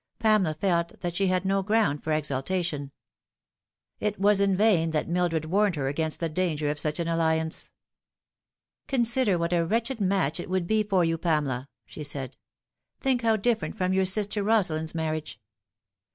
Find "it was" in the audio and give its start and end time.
3.99-4.41